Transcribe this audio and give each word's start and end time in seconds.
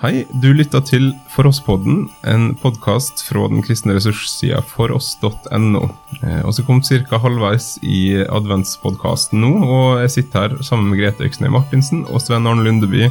Hei, 0.00 0.22
du 0.32 0.46
lytta 0.56 0.78
til 0.80 1.10
For 1.28 1.44
oss-podden, 1.44 2.06
en 2.24 2.54
podkast 2.56 3.20
fra 3.26 3.42
den 3.52 3.60
kristne 3.60 3.92
ressurssida 3.92 4.62
foross.no. 4.64 5.82
Eh, 6.24 6.38
og 6.40 6.54
så 6.56 6.62
kom 6.64 6.78
ca. 6.80 7.18
halvveis 7.20 7.74
i 7.84 8.22
adventspodkasten 8.24 9.42
nå, 9.44 9.50
og 9.60 10.00
jeg 10.00 10.14
sitter 10.14 10.46
her 10.46 10.64
sammen 10.64 10.88
med 10.88 11.02
Grete 11.02 11.26
Øksnøy 11.28 11.50
Martinsen 11.52 12.06
og 12.08 12.22
Sven 12.24 12.48
Arne 12.48 12.64
Lundeby, 12.64 13.10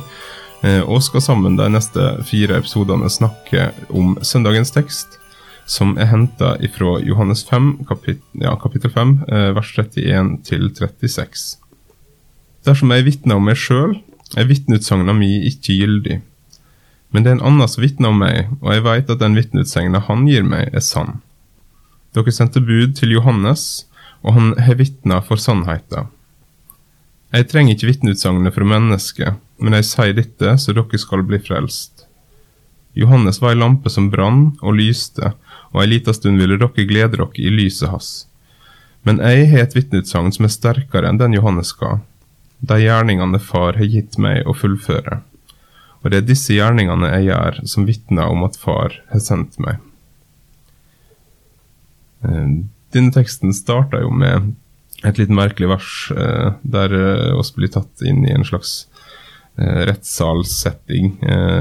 eh, 0.65 0.81
og 0.81 1.03
skal 1.05 1.21
sammen 1.21 1.59
de 1.59 1.67
neste 1.69 2.07
fire 2.25 2.57
episodene 2.57 3.11
snakke 3.13 3.67
om 3.93 4.17
søndagens 4.25 4.73
tekst, 4.73 5.19
som 5.69 5.93
er 6.01 6.09
henta 6.09 6.55
ifra 6.65 6.95
Johannes 7.05 7.45
5, 7.45 7.83
kapit 7.91 8.25
ja, 8.41 8.55
kapittel 8.57 8.89
5, 8.97 9.13
eh, 9.29 9.51
vers 9.59 9.75
31 9.77 10.39
til 10.41 10.71
36. 10.73 11.59
Dersom 12.65 12.97
jeg 12.97 13.05
vitner 13.11 13.37
om 13.37 13.45
meg 13.45 13.61
sjøl, 13.61 13.93
er 14.33 14.49
vitneutsagna 14.49 15.13
mi 15.13 15.35
ikke 15.53 15.77
gyldig. 15.83 16.19
Men 17.09 17.25
det 17.25 17.31
er 17.31 17.37
en 17.39 17.47
annen 17.51 17.69
som 17.71 17.81
vitner 17.81 18.13
om 18.13 18.19
meg, 18.21 18.51
og 18.61 18.73
jeg 18.73 18.85
veit 18.85 19.09
at 19.09 19.21
den 19.21 19.37
vitneutsegna 19.37 20.03
han 20.05 20.27
gir 20.29 20.45
meg, 20.45 20.69
er 20.73 20.85
sann. 20.85 21.19
Dere 22.13 22.33
sendte 22.33 22.61
bud 22.61 22.95
til 22.97 23.13
Johannes, 23.15 23.85
og 24.21 24.35
han 24.35 24.53
har 24.61 24.77
vitna 24.77 25.21
for 25.25 25.41
sannheten. 25.41 26.09
Jeg 27.33 27.45
trenger 27.49 27.75
ikke 27.75 27.91
vitneutsagnet 27.91 28.53
fra 28.55 28.65
mennesket, 28.65 29.41
men 29.61 29.75
jeg 29.77 29.87
sier 29.89 30.15
dette 30.17 30.55
så 30.61 30.73
dere 30.73 31.01
skal 31.01 31.25
bli 31.29 31.37
frelst. 31.41 32.05
Johannes 32.97 33.37
var 33.41 33.53
ei 33.53 33.59
lampe 33.59 33.91
som 33.93 34.09
brann 34.09 34.55
og 34.65 34.79
lyste, 34.79 35.33
og 35.69 35.83
ei 35.83 35.91
lita 35.91 36.13
stund 36.15 36.41
ville 36.41 36.57
dere 36.57 36.87
glede 36.89 37.13
dere 37.17 37.29
i 37.37 37.53
lyset 37.53 37.91
hans. 37.93 38.09
Men 39.05 39.21
jeg 39.23 39.45
har 39.53 39.63
et 39.63 39.77
vitneutsagn 39.77 40.33
som 40.35 40.47
er 40.47 40.53
sterkere 40.53 41.09
enn 41.09 41.21
den 41.21 41.37
Johannes 41.37 41.71
ga. 41.77 41.99
De 42.59 42.79
gjerningene 42.81 43.39
far 43.39 43.77
har 43.79 43.87
gitt 43.87 44.17
meg 44.19 44.43
å 44.49 44.57
fullføre. 44.57 45.21
Og 45.99 46.11
det 46.11 46.21
er 46.21 46.27
disse 46.29 46.55
gjerningene 46.55 47.11
jeg 47.11 47.29
gjør, 47.29 47.61
som 47.67 47.87
vitner 47.87 48.31
om 48.31 48.45
at 48.47 48.57
far 48.59 48.95
har 49.11 49.23
sendt 49.23 49.59
meg. 49.61 49.81
Eh, 52.23 52.47
denne 52.95 53.15
teksten 53.15 53.53
starta 53.55 54.01
jo 54.03 54.11
med 54.11 54.53
et 55.07 55.19
litt 55.19 55.31
merkelig 55.31 55.69
vers, 55.71 55.91
eh, 56.15 56.49
der 56.63 56.95
oss 57.39 57.51
blir 57.55 57.71
tatt 57.71 58.03
inn 58.03 58.25
i 58.27 58.33
en 58.35 58.47
slags 58.47 58.87
eh, 59.59 59.85
rettssalssetting. 59.91 61.17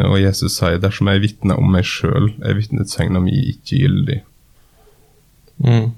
Og 0.08 0.18
Jesus 0.22 0.58
sier 0.58 0.78
dersom 0.82 1.10
jeg 1.10 1.24
vitner 1.26 1.58
om 1.58 1.70
meg 1.74 1.86
sjøl, 1.86 2.32
er 2.42 2.58
vitnestegna 2.58 3.22
mi 3.22 3.36
ikke 3.54 3.82
gyldig. 3.82 4.20
Mm. 5.58 5.88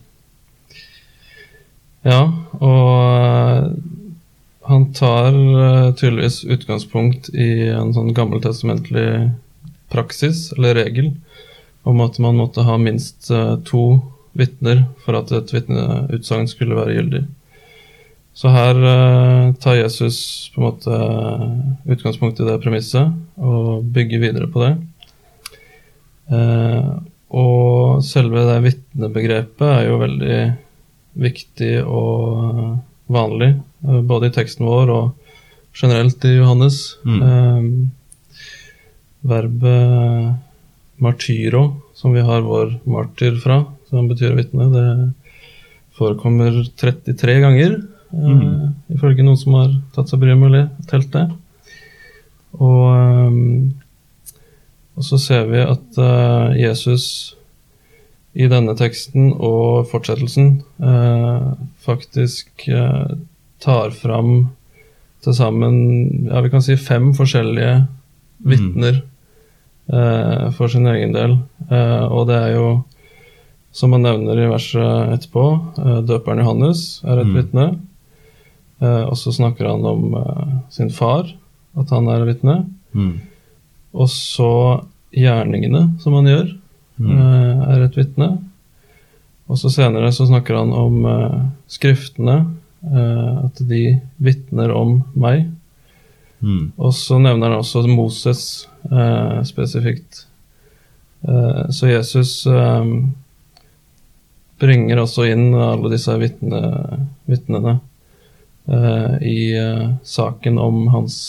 Ja, 2.09 2.23
og 2.57 3.00
tar 4.95 5.35
uh, 5.35 5.95
tydeligvis 5.95 6.45
utgangspunkt 6.45 7.31
i 7.35 7.69
en 7.73 7.93
sånn 7.97 8.13
gammeltestamentlig 8.17 9.31
praksis, 9.91 10.51
eller 10.57 10.79
regel, 10.79 11.13
om 11.89 12.01
at 12.05 12.19
man 12.23 12.39
måtte 12.39 12.65
ha 12.67 12.77
minst 12.81 13.31
uh, 13.35 13.57
to 13.67 14.01
vitner 14.39 14.85
for 15.05 15.19
at 15.19 15.33
et 15.35 15.53
vitneutsagn 15.55 16.49
skulle 16.51 16.79
være 16.79 16.97
gyldig. 16.99 17.23
Så 18.37 18.53
her 18.55 18.79
uh, 18.79 19.53
tar 19.63 19.81
Jesus 19.81 20.19
på 20.55 20.61
en 20.61 20.69
måte 20.69 21.01
utgangspunkt 21.91 22.41
i 22.41 22.47
det 22.47 22.61
premisset 22.63 23.11
og 23.41 23.89
bygger 23.95 24.27
videre 24.27 24.51
på 24.51 24.67
det. 24.67 24.75
og 27.35 28.05
selve 28.07 28.45
det 28.47 28.61
vitnebegrepet 28.63 29.67
er 29.67 29.89
jo 29.89 29.97
veldig 29.99 30.37
viktig 31.19 31.73
og 31.83 32.77
vanlig 33.11 33.55
Eh, 33.89 34.01
både 34.01 34.29
i 34.29 34.35
teksten 34.35 34.67
vår 34.69 34.93
og 34.93 35.11
generelt 35.77 36.25
i 36.29 36.37
Johannes. 36.37 36.81
Mm. 37.07 37.23
Um, 37.23 37.91
verbet 39.21 40.35
martyro, 41.01 41.63
som 41.97 42.13
vi 42.13 42.25
har 42.25 42.45
vår 42.45 42.75
martyr 42.89 43.39
fra, 43.41 43.63
som 43.89 44.09
betyr 44.09 44.37
vitne, 44.37 44.69
det 44.73 44.87
forekommer 45.97 46.63
33 46.81 47.39
ganger. 47.45 47.79
Eh, 48.13 48.41
mm. 48.41 48.75
Ifølge 48.97 49.25
noen 49.25 49.41
som 49.41 49.57
har 49.61 49.77
tatt 49.97 50.13
seg 50.13 50.21
bryet 50.23 50.41
med 50.41 50.59
å 50.59 50.65
telt 50.91 51.13
det. 51.15 51.29
Og, 52.61 52.91
og, 54.97 55.05
så 55.07 55.17
ser 55.23 55.47
vi 55.49 55.61
at 55.63 56.01
Jesus 56.59 57.05
i 58.33 58.47
denne 58.51 58.77
teksten 58.79 59.33
og 59.35 59.89
fortsettelsen 59.91 60.61
eh, 60.79 61.47
faktisk 61.83 62.69
tar 63.61 63.91
fram 63.97 64.51
til 65.25 65.37
sammen 65.37 65.75
ja, 66.29 66.41
vi 66.45 66.51
kan 66.53 66.63
si 66.65 66.77
fem 66.81 67.11
forskjellige 67.17 67.83
vitner 68.47 69.01
mm. 69.01 69.97
eh, 69.97 70.47
for 70.57 70.73
sin 70.73 70.89
egen 70.89 71.13
del. 71.17 71.37
Eh, 71.69 72.05
og 72.09 72.29
det 72.31 72.39
er 72.39 72.55
jo, 72.57 72.69
som 73.77 73.93
han 73.97 74.07
nevner 74.07 74.41
i 74.41 74.49
verset 74.51 75.15
etterpå, 75.17 75.47
eh, 75.83 75.99
døperen 76.09 76.41
Johannes 76.43 77.03
er 77.05 77.21
et 77.21 77.29
mm. 77.29 77.37
vitne. 77.37 77.67
Eh, 78.81 79.05
og 79.05 79.17
så 79.21 79.35
snakker 79.37 79.69
han 79.69 79.85
om 79.85 80.17
eh, 80.23 80.55
sin 80.73 80.93
far, 80.95 81.29
at 81.77 81.93
han 81.93 82.09
er 82.13 82.25
vitne. 82.29 82.63
Mm. 82.97 83.19
Og 83.93 84.09
så 84.13 84.53
gjerningene 85.13 85.91
som 86.01 86.17
han 86.17 86.31
gjør, 86.31 86.49
mm. 87.01 87.19
eh, 87.19 87.67
er 87.75 87.85
et 87.87 87.99
vitne. 87.99 88.31
Og 89.51 89.59
så 89.59 89.73
senere 89.73 90.13
så 90.15 90.29
snakker 90.29 90.61
han 90.61 90.71
om 90.77 91.03
skriftene 91.67 92.37
Eh, 92.83 93.45
at 93.45 93.61
de 93.69 93.99
vitner 94.17 94.73
om 94.73 95.03
meg. 95.13 95.51
Mm. 96.41 96.73
Og 96.81 96.95
så 96.97 97.19
nevner 97.21 97.53
han 97.53 97.61
også 97.61 97.85
Moses 97.89 98.69
eh, 98.89 99.43
spesifikt. 99.45 100.25
Eh, 101.29 101.67
så 101.69 101.91
Jesus 101.91 102.47
eh, 102.49 102.95
bringer 104.61 105.03
også 105.03 105.29
inn 105.29 105.53
alle 105.53 105.93
disse 105.93 106.17
vitne, 106.21 106.63
vitnene 107.29 107.77
eh, 108.65 109.15
i 109.29 109.39
eh, 109.61 109.87
saken 110.01 110.57
om 110.61 110.87
hans 110.95 111.21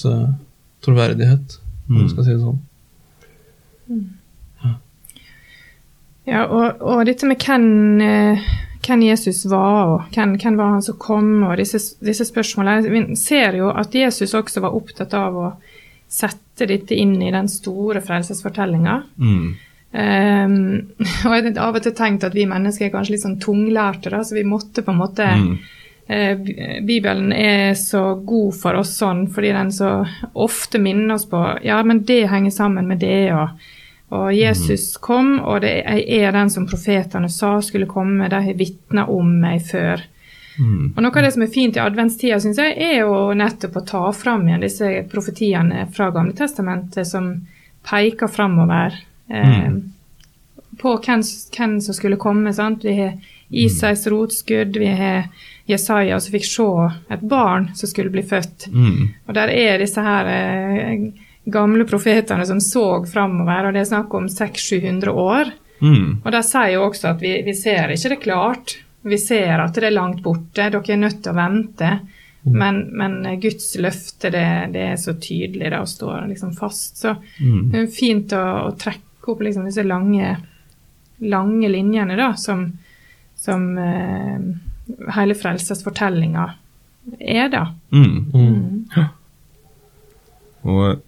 troverdighet, 0.81 1.59
om 1.89 1.99
mm. 1.99 2.09
skal 2.13 2.25
si 2.25 2.31
det 2.31 2.41
sånn. 2.45 2.63
Mm. 3.91 4.07
Ja. 6.29 6.45
og, 6.45 6.81
og 6.85 7.05
dette 7.09 7.25
med 7.25 7.41
hvem 7.41 8.37
hvem 8.81 9.03
Jesus 9.05 9.45
var, 9.45 9.85
og 9.85 10.13
hvem, 10.15 10.35
hvem 10.41 10.57
var 10.57 10.75
han 10.75 10.85
som 10.85 10.97
kom, 11.01 11.43
og 11.45 11.57
disse, 11.59 11.79
disse 12.03 12.25
spørsmålene. 12.27 12.89
Vi 12.89 13.17
ser 13.19 13.57
jo 13.59 13.71
at 13.73 13.93
Jesus 13.95 14.33
også 14.37 14.63
var 14.63 14.77
opptatt 14.77 15.13
av 15.17 15.37
å 15.37 15.49
sette 16.11 16.67
dette 16.69 16.97
inn 16.97 17.15
i 17.21 17.31
den 17.33 17.49
store 17.49 18.01
frelsesfortellinga. 18.03 18.95
Mm. 19.21 19.51
Um, 19.91 20.55
og 21.27 21.35
jeg 21.35 21.45
har 21.45 21.61
av 21.67 21.77
og 21.77 21.85
til 21.85 21.95
tenkt 21.95 22.25
at 22.27 22.35
vi 22.35 22.47
mennesker 22.49 22.88
er 22.88 22.93
kanskje 22.93 23.15
litt 23.15 23.25
sånn 23.25 23.39
tunglærte, 23.43 24.11
da, 24.13 24.23
så 24.23 24.38
vi 24.38 24.47
måtte 24.47 24.85
på 24.85 24.93
en 24.93 25.01
måte 25.01 25.27
mm. 25.27 25.51
uh, 26.07 26.51
Bibelen 26.88 27.33
er 27.35 27.75
så 27.79 28.15
god 28.15 28.55
for 28.55 28.79
oss 28.79 28.95
sånn 29.01 29.25
fordi 29.35 29.51
den 29.55 29.73
så 29.75 29.91
ofte 30.31 30.79
minner 30.79 31.17
oss 31.17 31.27
på 31.27 31.43
ja, 31.67 31.81
men 31.83 32.05
det 32.07 32.23
henger 32.31 32.55
sammen 32.55 32.88
med 32.88 33.03
det, 33.03 33.33
og 33.35 33.51
og 34.11 34.33
Jesus 34.35 34.97
kom, 34.99 35.38
og 35.39 35.61
det, 35.63 35.72
er 35.88 36.33
den 36.35 36.49
som 36.51 36.67
profetene 36.67 37.29
sa 37.31 37.53
skulle 37.63 37.88
komme. 37.88 38.27
De 38.27 38.41
har 38.44 38.57
vitna 38.59 39.05
om 39.07 39.29
meg 39.39 39.63
før. 39.69 40.03
Mm. 40.59 40.91
Og 40.95 40.99
Noe 40.99 41.16
av 41.16 41.23
det 41.23 41.31
som 41.31 41.45
er 41.45 41.53
fint 41.53 41.79
i 41.79 41.83
adventstida, 41.83 42.41
syns 42.44 42.59
jeg, 42.59 42.75
er 42.75 42.97
jo 43.05 43.31
nettopp 43.38 43.79
å 43.79 43.85
ta 43.88 44.03
fram 44.11 44.44
igjen 44.50 44.66
disse 44.66 44.89
profetiene 45.11 45.88
fra 45.95 46.09
Gamle 46.11 46.35
Testamentet 46.35 47.07
som 47.07 47.31
peker 47.88 48.27
framover 48.27 49.00
eh, 49.31 49.71
mm. 49.71 49.79
på 50.81 50.97
hvem, 51.07 51.23
hvem, 51.55 51.79
som 51.81 51.95
skulle 51.95 52.19
komme. 52.19 52.51
sant? 52.53 52.83
Vi 52.83 52.97
har 53.00 53.16
Isais 53.47 54.03
rotskudd, 54.11 54.75
vi 54.75 54.91
har 54.91 55.31
Jesaja 55.71 56.19
som 56.19 56.35
fikk 56.35 56.51
se 56.51 56.69
et 57.16 57.23
barn 57.23 57.71
som 57.79 57.88
skulle 57.88 58.11
bli 58.11 58.27
født. 58.27 58.67
Mm. 58.75 59.12
Og 59.27 59.36
der 59.39 59.56
er 59.56 59.80
disse 59.80 60.03
her 60.03 60.36
eh, 60.36 61.12
gamle 61.43 61.85
profetene 61.89 62.45
som 62.45 62.61
så 62.61 62.85
framover, 63.09 63.67
og 63.67 63.73
det 63.73 63.83
er 63.83 63.91
snakk 63.91 64.13
om 64.13 64.29
600-700 64.29 65.09
år. 65.09 65.51
Mm. 65.81 66.21
Og 66.21 66.31
de 66.31 66.41
sier 66.45 66.75
jo 66.75 66.85
også 66.85 67.11
at 67.15 67.21
vi, 67.23 67.33
vi, 67.45 67.55
ser 67.57 67.93
ikke 67.93 68.13
det 68.13 68.21
klart. 68.21 68.75
Vi 69.01 69.17
ser 69.17 69.63
at 69.63 69.77
det 69.77 69.89
er 69.89 69.95
langt 69.95 70.21
borte, 70.23 70.69
dere 70.69 70.81
er 70.81 71.01
nødt 71.01 71.23
til 71.23 71.33
å 71.33 71.39
vente. 71.39 71.91
Mm. 72.43 72.57
Men, 72.57 72.79
men, 72.97 73.17
Guds 73.41 73.73
løfte, 73.81 74.29
det, 74.33 74.45
det, 74.73 74.85
er 74.93 75.01
så 75.01 75.15
tydelig 75.21 75.73
da, 75.73 75.81
og 75.81 75.89
står 75.89 76.29
liksom 76.29 76.53
fast. 76.57 77.01
Så 77.01 77.15
mm. 77.17 77.69
det 77.73 77.81
er 77.81 77.91
fint 77.93 78.33
å, 78.38 78.45
å 78.69 78.71
trekke 78.77 79.33
opp 79.33 79.41
liksom 79.45 79.67
disse 79.69 79.85
lange, 79.85 80.35
lange 81.25 81.69
linjene 81.69 82.17
da, 82.17 82.31
som, 82.38 82.67
som 83.38 83.67
uh, 83.77 84.38
hele 85.17 85.38
frelsesfortellinga 85.38 86.47
er, 87.17 87.47
da. 87.49 87.65
Mm. 87.93 88.17
Mm. 88.33 88.85
Ja. 88.95 89.07
Og 90.69 91.01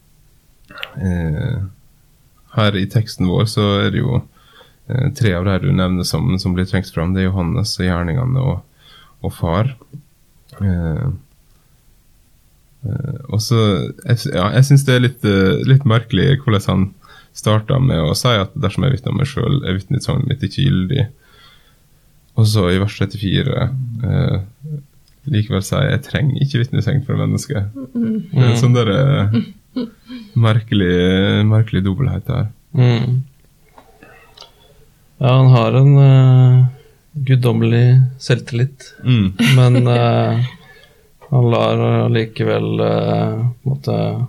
her 2.54 2.78
i 2.78 2.86
teksten 2.90 3.28
vår 3.30 3.48
så 3.50 3.66
er 3.82 3.92
det 3.94 4.04
jo 4.04 4.20
eh, 4.20 5.10
tre 5.18 5.34
av 5.38 5.48
her 5.50 5.64
du 5.64 5.72
nevner 5.74 6.06
som, 6.08 6.36
som 6.40 6.56
blir 6.56 6.68
trengt 6.70 6.92
fram. 6.94 7.14
Det 7.14 7.24
er 7.24 7.32
Johannes 7.32 7.76
og 7.80 7.88
gjerningene 7.88 8.44
og, 8.44 8.90
og 9.26 9.36
far. 9.36 9.74
Eh, 10.60 11.08
eh 12.84 13.20
og 13.34 13.42
så, 13.42 13.60
jeg, 14.04 14.20
ja, 14.36 14.50
jeg 14.58 14.70
syns 14.70 14.86
det 14.86 14.96
er 14.96 15.06
litt, 15.08 15.26
eh, 15.26 15.64
litt, 15.66 15.88
merkelig 15.90 16.38
hvordan 16.44 16.68
han 16.68 16.88
starta 17.34 17.80
med 17.82 17.98
å 18.04 18.14
si 18.18 18.30
at 18.38 18.54
dersom 18.54 18.86
jeg 18.86 19.00
vitner 19.00 19.16
meg 19.18 19.30
sjøl, 19.30 19.64
er 19.66 19.80
vitnesagnet 19.80 20.30
mitt 20.30 20.44
ikke 20.46 20.68
gyldig. 20.68 21.08
Og 22.38 22.50
så 22.50 22.68
i 22.70 22.80
vers 22.82 22.98
34 23.00 23.64
eh, 23.64 24.38
likevel 25.34 25.64
sier 25.66 25.88
jeg 25.88 26.04
trenger 26.06 26.44
ikke 26.44 26.62
vitnestegn 26.62 27.04
fra 27.08 27.18
mennesket. 27.18 27.74
Mm. 27.96 28.16
Er 28.38 28.56
sånn 28.60 28.76
der, 28.76 28.92
eh, 28.94 29.38
merkelig, 30.34 31.46
merkelig 31.46 31.84
dobbelthet 31.86 32.28
der. 32.28 32.48
Mm. 32.74 33.24
Ja, 35.18 35.34
han 35.34 35.48
har 35.48 35.74
en 35.74 35.98
uh, 35.98 36.66
guddommelig 37.14 38.02
selvtillit, 38.20 38.94
mm. 39.04 39.34
men 39.56 39.88
uh, 39.88 40.40
han 41.30 41.52
lar 41.52 41.84
allikevel 42.06 42.82
uh, 42.82 43.46
måtte, 43.62 44.26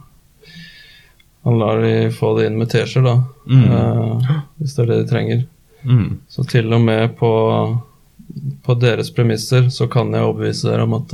Han 1.42 1.58
lar 1.58 1.82
de 1.82 2.10
få 2.10 2.38
det 2.38 2.46
inn 2.46 2.54
med 2.56 2.70
teskjeer, 2.72 3.04
da. 3.04 3.16
Mm. 3.50 3.64
Uh, 3.72 4.30
hvis 4.56 4.76
det 4.76 4.84
er 4.84 4.92
det 4.92 5.00
de 5.02 5.08
trenger. 5.10 5.42
Mm. 5.82 6.06
Så 6.28 6.44
til 6.48 6.72
og 6.72 6.80
med 6.80 7.16
på, 7.18 7.32
på, 8.64 8.76
deres 8.80 9.10
premisser 9.12 9.68
så 9.68 9.88
kan 9.92 10.14
jeg 10.14 10.24
overbevise 10.24 10.70
dere 10.70 10.86
om 10.86 10.94
at 10.96 11.12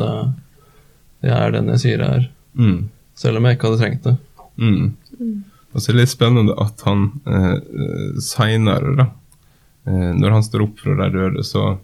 jeg 1.26 1.34
er 1.34 1.56
den 1.56 1.72
jeg 1.74 1.82
sier 1.82 2.04
jeg 2.04 2.20
er. 2.20 2.28
Mm. 2.54 2.78
Selv 3.18 3.40
om 3.40 3.48
jeg 3.48 3.58
ikke 3.58 3.70
hadde 3.70 3.80
trengt 3.82 4.06
det. 4.06 4.14
Mm. 4.60 5.40
Og 5.70 5.78
så 5.78 5.90
er 5.90 5.96
det 5.96 6.02
litt 6.04 6.12
spennende 6.12 6.56
at 6.60 6.82
han 6.86 7.06
eh, 7.26 8.18
seinere, 8.24 8.94
da, 8.98 9.06
eh, 9.86 10.10
når 10.18 10.36
han 10.38 10.46
står 10.46 10.66
opp 10.66 10.82
fra 10.82 10.96
de 10.98 11.10
døde, 11.14 11.46
så 11.46 11.74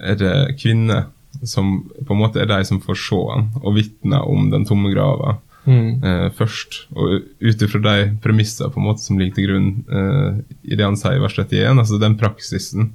er 0.00 0.18
det 0.20 0.34
kvinner 0.60 1.08
som 1.46 1.76
på 2.06 2.14
en 2.14 2.20
måte 2.20 2.42
er 2.42 2.48
de 2.50 2.58
som 2.66 2.80
får 2.82 2.98
se 2.98 3.20
han 3.30 3.46
og 3.62 3.76
vitne 3.76 4.18
om 4.26 4.50
den 4.52 4.66
tomme 4.68 4.90
grava 4.92 5.36
mm. 5.64 6.04
eh, 6.04 6.26
først. 6.36 6.84
Og 6.96 7.20
ut 7.40 7.64
ifra 7.66 7.82
de 7.86 8.10
premisser 8.24 8.70
på 8.72 8.80
en 8.80 8.88
måte 8.88 9.04
som 9.04 9.20
ligger 9.20 9.38
til 9.38 9.50
grunn 9.50 9.70
eh, 9.86 10.40
i 10.72 10.76
det 10.76 10.86
han 10.86 10.98
sier 10.98 11.18
i 11.18 11.22
vers 11.22 11.38
31, 11.38 11.82
altså 11.84 12.00
den 12.02 12.18
praksisen, 12.20 12.92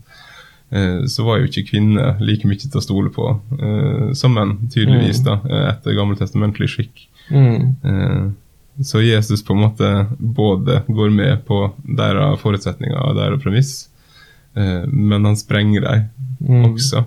eh, 0.69 1.05
så 1.11 1.27
var 1.27 1.39
jo 1.39 1.49
ikke 1.49 1.67
kvinner 1.71 2.19
like 2.23 2.47
mye 2.49 2.61
til 2.61 2.81
å 2.81 2.83
stole 2.83 3.13
på 3.15 3.29
eh, 3.59 4.09
som 4.17 4.35
menn, 4.35 4.57
tydeligvis, 4.67 5.23
mm. 5.23 5.29
da, 5.29 5.37
eh, 5.49 5.67
etter 5.73 5.97
gammeltestamentlig 5.97 6.71
skikk. 6.75 7.07
Mm. 7.31 8.35
Eh, 8.75 8.83
så 8.83 9.01
Jesus 9.01 9.43
på 9.45 9.55
en 9.55 9.63
måte 9.65 9.91
både 10.19 10.81
går 10.87 11.09
med 11.09 11.45
på 11.47 11.61
deres 11.83 12.39
forutsetninger 12.41 12.99
og 12.99 13.15
deres 13.19 13.43
premiss, 13.43 13.73
men 14.87 15.25
han 15.25 15.35
sprenger 15.35 15.83
dem 15.83 16.03
mm. 16.39 16.65
også. 16.69 17.01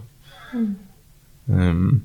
Mm. 0.53 0.75
Um, 1.49 2.03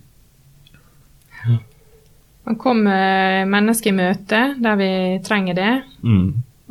Man 2.43 2.55
kommer 2.59 3.45
mennesker 3.47 3.91
i 3.91 3.95
møte 3.95 4.39
der 4.59 4.79
vi 4.79 4.89
trenger 5.23 5.55
det, 5.55 5.73
mm. 6.03 6.25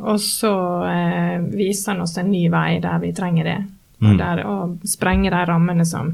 og 0.05 0.19
så 0.21 0.53
eh, 0.85 1.37
viser 1.53 1.93
han 1.93 2.03
oss 2.05 2.17
en 2.21 2.29
ny 2.29 2.43
vei 2.53 2.77
der 2.83 2.99
vi 3.01 3.13
trenger 3.17 3.49
det. 3.49 3.59
Mm. 4.03 4.09
Og, 4.11 4.17
der, 4.19 4.43
og 4.45 4.89
sprenger 4.89 5.33
de 5.33 5.41
rammene 5.49 5.85
som, 5.87 6.11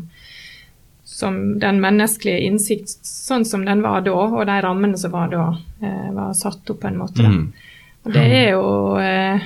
som 1.19 1.60
den 1.60 1.81
menneskelige 1.83 2.39
innsikt, 2.48 2.94
sånn 3.04 3.44
som 3.45 3.66
den 3.68 3.81
var 3.83 4.06
da, 4.06 4.16
og 4.16 4.45
de 4.48 4.56
rammene 4.63 4.98
som 4.98 5.12
var 5.12 5.27
da, 5.33 5.48
eh, 5.83 6.12
var 6.16 6.31
satt 6.38 6.69
opp 6.71 6.80
på 6.80 6.88
en 6.88 7.00
måte. 7.01 7.25
Mm. 7.25 7.42
Og 8.07 8.13
det 8.16 8.24
er 8.38 8.45
jo 8.54 8.62
eh, 9.04 9.44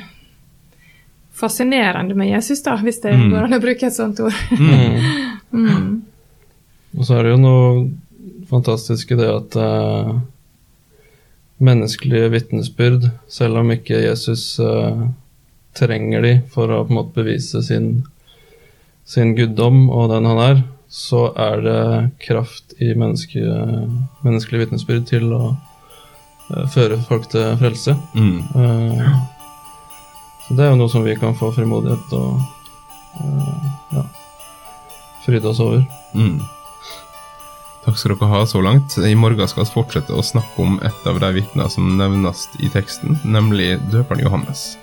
fascinerende 1.34 2.14
med 2.20 2.30
Jesus, 2.30 2.62
da, 2.62 2.76
hvis 2.78 3.02
det 3.02 3.16
mm. 3.18 3.26
går 3.32 3.48
an 3.48 3.58
å 3.58 3.62
bruke 3.64 3.90
et 3.90 3.96
sånt 3.96 4.22
ord. 4.22 4.38
Mm. 4.54 5.00
mm. 5.64 5.90
Og 6.94 7.08
så 7.08 7.18
er 7.18 7.26
det 7.26 7.34
jo 7.34 7.42
noe 7.42 7.66
fantastisk 8.54 9.16
i 9.16 9.18
det 9.18 9.32
at 9.34 9.58
uh, 9.58 10.14
menneskelige 11.58 12.30
vitnesbyrd, 12.36 13.10
selv 13.26 13.64
om 13.64 13.74
ikke 13.74 14.04
Jesus 14.04 14.46
uh, 14.62 15.08
trenger 15.74 16.22
de 16.22 16.36
for 16.54 16.70
å 16.70 16.84
på 16.86 16.94
en 16.94 17.00
måte 17.00 17.18
bevise 17.18 17.64
sin, 17.66 18.04
sin 19.10 19.34
guddom 19.34 19.88
og 19.90 20.12
den 20.14 20.30
han 20.30 20.44
er, 20.46 20.64
så 20.94 21.28
er 21.34 21.62
det 21.66 21.84
kraft 22.22 22.76
i 22.78 22.92
menneske, 22.94 23.42
menneskelig 24.22 24.66
vitnesbyrd 24.68 25.08
til 25.10 25.32
å 25.34 25.44
uh, 25.56 26.66
føre 26.70 27.00
folk 27.08 27.26
til 27.34 27.56
frelse. 27.58 27.96
Mm. 28.14 28.44
Uh, 28.54 29.08
så 30.46 30.58
det 30.58 30.68
er 30.68 30.74
jo 30.74 30.82
noe 30.84 30.94
som 30.94 31.06
vi 31.06 31.16
kan 31.18 31.34
få 31.40 31.50
frimodighet 31.56 32.14
og 32.18 32.44
ja, 33.94 34.04
fryde 35.24 35.50
oss 35.50 35.62
over. 35.64 35.82
Mm. 36.14 36.42
Takk 37.84 37.98
skal 38.00 38.14
dere 38.14 38.30
ha 38.32 38.46
så 38.48 38.62
langt. 38.64 38.96
I 39.02 39.16
morgen 39.18 39.50
skal 39.50 39.66
vi 39.66 39.74
fortsette 39.74 40.16
å 40.16 40.24
snakke 40.24 40.62
om 40.62 40.78
et 40.86 41.10
av 41.10 41.20
de 41.20 41.34
vitnene 41.40 41.70
som 41.74 41.90
nevnes 41.98 42.46
i 42.62 42.70
teksten, 42.72 43.18
nemlig 43.26 43.76
døperen 43.92 44.24
Johannes. 44.24 44.74